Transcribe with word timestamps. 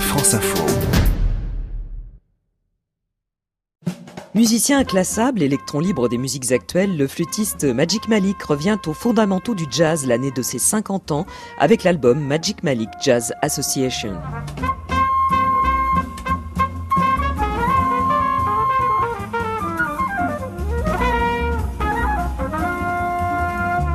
France 0.00 0.34
Info. 0.34 0.64
Musicien 4.34 4.78
inclassable, 4.78 5.42
électron 5.42 5.80
libre 5.80 6.08
des 6.08 6.18
musiques 6.18 6.52
actuelles, 6.52 6.96
le 6.96 7.06
flûtiste 7.06 7.64
Magic 7.64 8.06
Malik 8.08 8.42
revient 8.42 8.76
aux 8.86 8.92
fondamentaux 8.92 9.54
du 9.54 9.64
jazz 9.70 10.06
l'année 10.06 10.30
de 10.30 10.42
ses 10.42 10.58
50 10.58 11.10
ans 11.10 11.26
avec 11.58 11.84
l'album 11.84 12.20
Magic 12.20 12.62
Malik 12.62 12.90
Jazz 13.02 13.32
Association. 13.40 14.12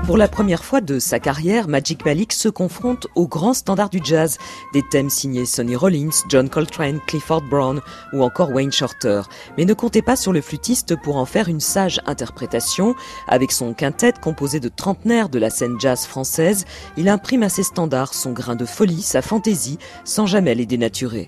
Pour 0.06 0.18
la 0.18 0.28
première 0.28 0.66
fois 0.66 0.82
de 0.82 0.98
sa 1.00 1.20
carrière, 1.20 1.68
Magic 1.68 2.04
Malik 2.06 2.34
se 2.34 2.50
confronte 2.50 3.08
aux 3.16 3.28
grands 3.28 3.54
standards 3.54 3.92
du 3.92 4.02
jazz, 4.04 4.38
des 4.74 4.82
thèmes 4.82 5.12
signés 5.12 5.46
Sonny 5.46 5.76
Rollins, 5.76 6.10
John 6.28 6.50
Coltrane, 6.50 7.00
Clifford 7.06 7.44
Brown 7.44 7.82
ou 8.12 8.24
encore 8.24 8.52
Wayne 8.52 8.72
Shorter. 8.72 9.22
Mais 9.58 9.66
ne 9.66 9.74
comptez 9.74 10.02
pas 10.02 10.16
sur 10.16 10.34
le 10.34 10.42
flûtiste 10.42 10.96
pour 10.96 11.18
en 11.18 11.26
faire 11.26 11.50
une 11.50 11.60
sage 11.60 12.02
interprétation. 12.08 12.96
Avec 13.28 13.52
son 13.52 13.74
quintet 13.74 14.14
composé 14.22 14.60
de 14.60 14.70
trentenaires 14.70 15.30
de 15.30 15.40
la 15.40 15.52
scène 15.52 15.80
jazz 15.80 16.06
française, 16.06 16.66
il 16.98 17.08
imprime 17.08 17.44
à 17.44 17.50
ses 17.50 17.64
standards 17.64 18.16
son 18.16 18.32
grain 18.32 18.56
de 18.56 18.66
folie, 18.66 19.04
sa 19.04 19.22
fantaisie, 19.22 19.78
sans 20.04 20.26
jamais 20.26 20.56
les 20.56 20.66
dénaturer. 20.66 21.28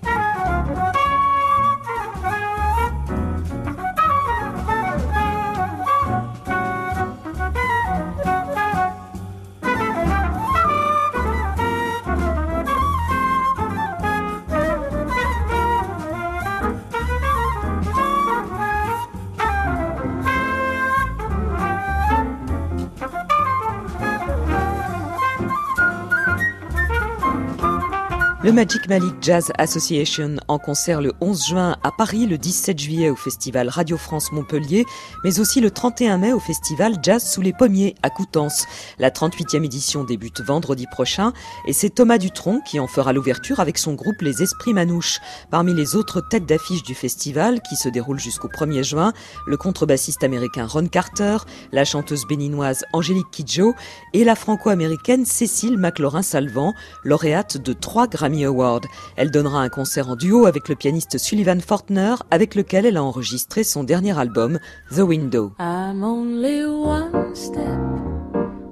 Le 28.44 28.52
Magic 28.52 28.90
Malik 28.90 29.14
Jazz 29.22 29.50
Association 29.56 30.36
en 30.48 30.58
concert 30.58 31.00
le 31.00 31.14
11 31.22 31.46
juin 31.46 31.76
à 31.82 31.90
Paris, 31.90 32.26
le 32.26 32.36
17 32.36 32.78
juillet 32.78 33.08
au 33.08 33.16
festival 33.16 33.70
Radio 33.70 33.96
France 33.96 34.32
Montpellier, 34.32 34.84
mais 35.24 35.40
aussi 35.40 35.62
le 35.62 35.70
31 35.70 36.18
mai 36.18 36.34
au 36.34 36.40
festival 36.40 36.96
Jazz 37.02 37.26
sous 37.26 37.40
les 37.40 37.54
pommiers 37.54 37.94
à 38.02 38.10
Coutances. 38.10 38.66
La 38.98 39.08
38e 39.08 39.64
édition 39.64 40.04
débute 40.04 40.42
vendredi 40.42 40.86
prochain 40.86 41.32
et 41.66 41.72
c'est 41.72 41.88
Thomas 41.88 42.18
Dutronc 42.18 42.60
qui 42.66 42.78
en 42.80 42.86
fera 42.86 43.14
l'ouverture 43.14 43.60
avec 43.60 43.78
son 43.78 43.94
groupe 43.94 44.20
Les 44.20 44.42
Esprits 44.42 44.74
Manouches. 44.74 45.20
Parmi 45.50 45.72
les 45.72 45.96
autres 45.96 46.20
têtes 46.20 46.44
d'affiche 46.44 46.82
du 46.82 46.94
festival 46.94 47.62
qui 47.62 47.76
se 47.76 47.88
déroule 47.88 48.20
jusqu'au 48.20 48.48
1er 48.48 48.84
juin, 48.84 49.14
le 49.46 49.56
contrebassiste 49.56 50.22
américain 50.22 50.66
Ron 50.66 50.88
Carter, 50.88 51.38
la 51.72 51.86
chanteuse 51.86 52.26
béninoise 52.26 52.84
Angélique 52.92 53.30
Kidjo 53.30 53.74
et 54.12 54.22
la 54.22 54.34
franco-américaine 54.34 55.24
Cécile 55.24 55.78
McLaurin-Salvant, 55.78 56.74
lauréate 57.04 57.56
de 57.56 57.72
trois 57.72 58.06
Grammy 58.06 58.33
Award. 58.42 58.86
Elle 59.16 59.30
donnera 59.30 59.60
un 59.60 59.68
concert 59.68 60.08
en 60.08 60.16
duo 60.16 60.46
avec 60.46 60.68
le 60.68 60.74
pianiste 60.74 61.18
Sullivan 61.18 61.60
Fortner, 61.60 62.14
avec 62.30 62.54
lequel 62.54 62.86
elle 62.86 62.96
a 62.96 63.04
enregistré 63.04 63.62
son 63.62 63.84
dernier 63.84 64.18
album, 64.18 64.58
The 64.90 65.00
Window. 65.00 65.52
I'm 65.60 66.02
only 66.02 66.64
one 66.64 67.34
step 67.34 67.78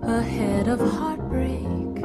ahead 0.03 0.69
of 0.69 0.81
heartbreak, 0.81 2.05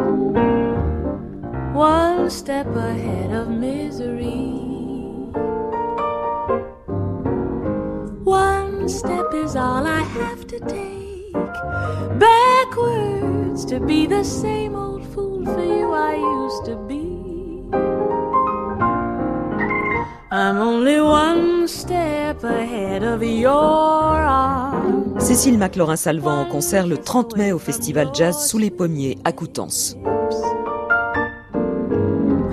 one 1.74 2.30
step 2.30 2.68
ahead 2.76 3.34
of 3.34 3.50
misery. 3.50 4.54
One 8.24 8.90
step 8.90 9.34
is 9.34 9.56
all 9.56 9.88
I 9.88 10.02
have 10.02 10.46
to 10.48 10.60
take 10.60 11.34
backwards 12.20 13.64
to 13.66 13.80
be 13.80 14.06
the 14.06 14.24
same 14.24 14.76
old 14.76 15.06
fool 15.14 15.46
for 15.46 15.64
you 15.64 15.94
I 15.94 16.16
used 16.16 16.66
to 16.66 16.76
be. 16.88 17.07
Cécile 25.20 25.58
McLaurin-Salvant 25.58 26.42
en 26.42 26.46
concert 26.46 26.86
le 26.86 26.98
30 26.98 27.36
mai 27.36 27.52
au 27.52 27.58
Festival 27.58 28.10
Jazz 28.14 28.48
sous 28.48 28.60
les 28.60 28.70
pommiers 28.70 29.18
à 29.24 29.32
Coutances. 29.32 29.96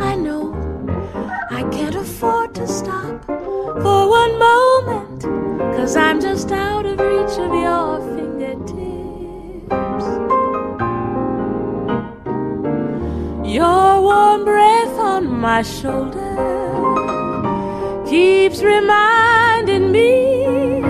I 0.00 0.16
know 0.16 0.54
I 1.50 1.62
can't 1.70 1.94
afford 1.96 2.54
to 2.54 2.66
stop 2.66 3.24
for 3.26 4.08
one 4.08 4.38
moment, 4.38 5.22
cause 5.76 5.96
I'm 5.96 6.20
just 6.20 6.50
out 6.50 6.86
of 6.86 6.98
reach 6.98 7.38
of 7.38 7.52
your 7.52 8.00
fingertips. 8.16 8.84
Your 13.44 14.00
warm 14.00 14.44
breath 14.44 14.98
on 14.98 15.26
my 15.28 15.62
shoulder 15.62 16.22
keeps 18.06 18.62
reminding 18.62 19.43
me 19.94 20.80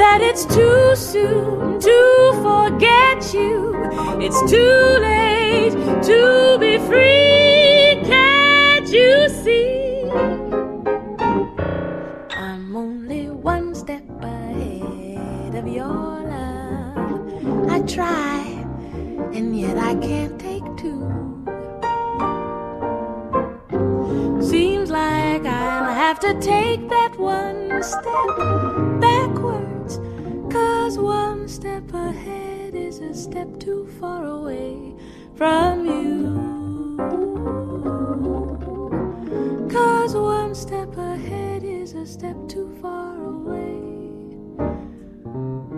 that 0.00 0.20
it's 0.22 0.44
too 0.46 0.96
soon 0.96 1.78
to 1.78 1.98
forget 2.46 3.34
you. 3.34 3.76
It's 4.24 4.40
too 4.50 4.80
late 5.08 5.74
to 6.08 6.56
be 6.58 6.78
free. 6.88 8.00
Can't 8.08 8.88
you 8.88 9.28
see? 9.44 10.08
I'm 12.30 12.74
only 12.74 13.28
one 13.28 13.74
step 13.74 14.06
ahead 14.22 15.54
of 15.54 15.68
your 15.68 16.06
love. 16.34 17.70
I 17.70 17.82
try, 17.82 18.40
and 19.36 19.58
yet 19.60 19.76
I 19.76 19.94
can't 19.96 20.40
take 20.40 20.64
two. 20.78 21.37
Have 26.08 26.20
to 26.20 26.32
take 26.40 26.88
that 26.88 27.18
one 27.18 27.82
step 27.82 28.36
backwards. 28.98 29.98
Cause 30.50 30.98
one 30.98 31.46
step 31.46 31.92
ahead 31.92 32.74
is 32.74 33.00
a 33.00 33.12
step 33.12 33.60
too 33.60 33.86
far 34.00 34.24
away 34.24 34.94
from 35.34 35.84
you. 35.84 36.96
Cause 39.70 40.14
one 40.14 40.54
step 40.54 40.96
ahead 40.96 41.62
is 41.62 41.92
a 41.92 42.06
step 42.06 42.36
too 42.48 42.74
far 42.80 43.14
away 43.22 43.82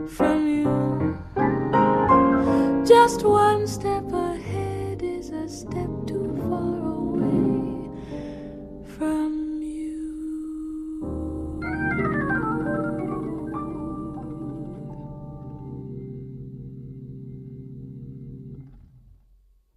from 0.06 0.46
you. 0.46 1.18
Just 2.86 3.24
one 3.24 3.66
step 3.66 4.04
ahead 4.12 5.02
is 5.02 5.30
a 5.30 5.48
step 5.48 5.90